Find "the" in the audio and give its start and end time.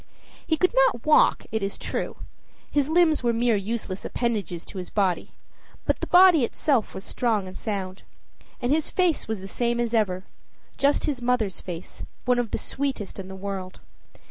5.99-6.07, 9.41-9.47, 12.49-12.57, 13.27-13.35